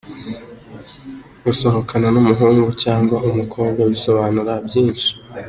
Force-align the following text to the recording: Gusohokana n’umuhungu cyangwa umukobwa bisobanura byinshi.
Gusohokana 1.43 2.07
n’umuhungu 2.11 2.67
cyangwa 2.83 3.15
umukobwa 3.29 3.81
bisobanura 3.91 4.53
byinshi. 4.67 5.09